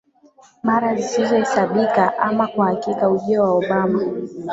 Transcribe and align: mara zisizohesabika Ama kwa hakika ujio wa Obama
mara 0.63 0.95
zisizohesabika 0.95 2.17
Ama 2.17 2.47
kwa 2.47 2.65
hakika 2.65 3.09
ujio 3.09 3.43
wa 3.43 3.49
Obama 3.51 4.03